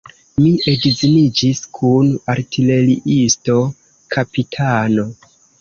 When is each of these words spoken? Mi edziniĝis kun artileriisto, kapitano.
Mi 0.43 0.47
edziniĝis 0.71 1.61
kun 1.79 2.09
artileriisto, 2.35 3.59
kapitano. 4.17 5.09